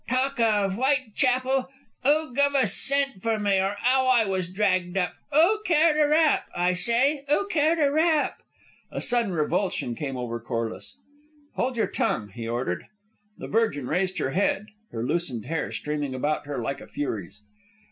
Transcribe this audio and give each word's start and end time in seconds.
Talk 0.09 0.39
of 0.39 0.73
Whitechapel! 0.73 1.69
'Oo 2.07 2.33
guv 2.33 2.55
a 2.59 2.65
cent 2.65 3.21
for 3.21 3.37
me, 3.37 3.59
or 3.59 3.75
'ow 3.85 4.07
I 4.07 4.25
was 4.25 4.51
dragged 4.51 4.97
up? 4.97 5.13
'Oo 5.31 5.59
cared 5.63 5.95
a 5.95 6.09
rap, 6.09 6.45
I 6.55 6.73
say? 6.73 7.23
'Oo 7.31 7.47
cared 7.51 7.77
a 7.77 7.91
rap?" 7.91 8.41
A 8.89 8.99
sudden 8.99 9.31
revulsion 9.31 9.93
came 9.93 10.17
over 10.17 10.39
Corliss. 10.39 10.97
"Hold 11.53 11.77
your 11.77 11.85
tongue!" 11.85 12.29
he 12.29 12.47
ordered. 12.47 12.87
The 13.37 13.47
Virgin 13.47 13.85
raised 13.87 14.17
her 14.17 14.31
head, 14.31 14.69
her 14.91 15.05
loosened 15.05 15.45
hair 15.45 15.71
streaming 15.71 16.15
about 16.15 16.47
her 16.47 16.57
like 16.57 16.81
a 16.81 16.87
Fury's. 16.87 17.43